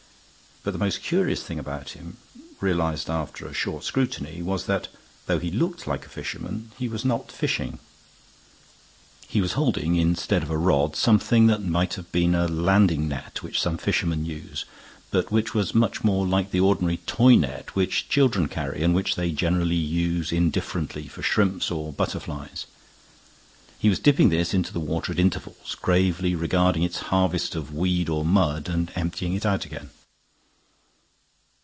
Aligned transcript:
But 0.63 0.73
the 0.73 0.77
most 0.77 1.01
curious 1.01 1.41
thing 1.41 1.57
about 1.57 1.93
him, 1.93 2.17
realized 2.59 3.09
after 3.09 3.47
a 3.47 3.53
short 3.55 3.83
scrutiny, 3.83 4.43
was 4.43 4.67
that, 4.67 4.89
though 5.25 5.39
he 5.39 5.49
looked 5.49 5.87
like 5.87 6.05
a 6.05 6.09
fisherman, 6.09 6.71
he 6.77 6.87
was 6.87 7.03
not 7.03 7.31
fishing. 7.31 7.79
He 9.27 9.41
was 9.41 9.53
holding, 9.53 9.95
instead 9.95 10.43
of 10.43 10.51
a 10.51 10.57
rod, 10.59 10.95
something 10.95 11.47
that 11.47 11.63
might 11.63 11.95
have 11.95 12.11
been 12.11 12.35
a 12.35 12.47
landing 12.47 13.07
net 13.07 13.41
which 13.41 13.59
some 13.59 13.79
fishermen 13.79 14.23
use, 14.23 14.65
but 15.09 15.31
which 15.31 15.55
was 15.55 15.73
much 15.73 16.03
more 16.03 16.27
like 16.27 16.51
the 16.51 16.59
ordinary 16.59 16.97
toy 17.07 17.33
net 17.33 17.75
which 17.75 18.07
children 18.07 18.47
carry, 18.47 18.83
and 18.83 18.93
which 18.93 19.15
they 19.15 19.31
generally 19.31 19.73
use 19.75 20.31
indifferently 20.31 21.07
for 21.07 21.23
shrimps 21.23 21.71
or 21.71 21.91
butterflies. 21.91 22.67
He 23.79 23.89
was 23.89 23.97
dipping 23.97 24.29
this 24.29 24.53
into 24.53 24.71
the 24.71 24.79
water 24.79 25.11
at 25.11 25.17
intervals, 25.17 25.73
gravely 25.81 26.35
regarding 26.35 26.83
its 26.83 26.99
harvest 27.09 27.55
of 27.55 27.73
weed 27.73 28.09
or 28.09 28.23
mud, 28.23 28.69
and 28.69 28.91
emptying 28.95 29.33
it 29.33 29.43
out 29.43 29.65
again. 29.65 29.89